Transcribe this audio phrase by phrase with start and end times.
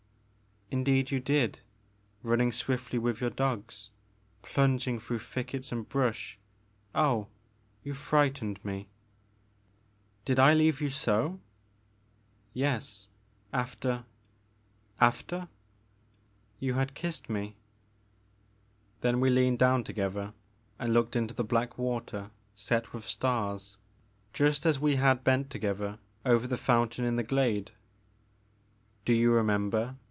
[0.71, 1.59] '* Indeed you did,
[2.23, 3.73] running swifUy with your dog,
[4.41, 6.39] plunging through thickets and brush,—
[6.95, 7.27] oh—
[7.85, 8.87] ^you frightened me.
[8.87, 10.21] 70 Tlie Maker of Moons.
[10.23, 11.39] Did I leave you so?"
[12.55, 13.07] ''Yes—
[13.51, 14.05] after
[15.11, 15.49] 'After?''
[16.05, 17.57] *' You had kissed me
[18.27, 20.31] '* Then we leaned down together
[20.79, 23.75] and looked into the black water set with stars,
[24.31, 27.71] just as we had bent together over the fountain in the glade.
[29.03, 29.97] Do you remember